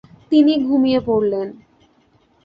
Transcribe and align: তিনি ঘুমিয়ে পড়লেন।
তিনি 0.31 0.53
ঘুমিয়ে 0.67 0.99
পড়লেন। 1.07 1.47